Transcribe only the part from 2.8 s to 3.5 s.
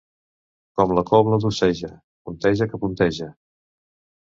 punteja.